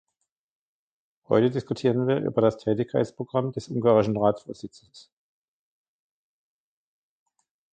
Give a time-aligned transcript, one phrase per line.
[1.29, 5.11] Heute diskutieren wir über das Tätigkeitsprogramm des ungarischen Ratsvorsitzes.